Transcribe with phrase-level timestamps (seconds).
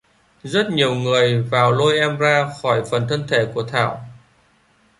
[0.43, 4.05] Rất nhiều người vào lôi em ra khỏi phần thân thể của thảo